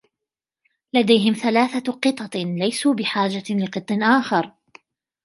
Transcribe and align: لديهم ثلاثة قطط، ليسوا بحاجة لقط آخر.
لديهم 0.93 1.33
ثلاثة 1.33 1.91
قطط، 1.93 2.35
ليسوا 2.61 2.93
بحاجة 2.93 3.53
لقط 3.63 3.91
آخر. 3.91 4.51